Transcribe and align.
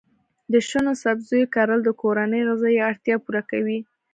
د 0.51 0.53
شنو 0.67 0.93
سبزیو 1.03 1.51
کرل 1.55 1.79
د 1.85 1.89
کورنۍ 2.01 2.41
غذایي 2.49 2.79
اړتیا 2.89 3.15
پوره 3.23 3.41
کوي. 3.51 3.79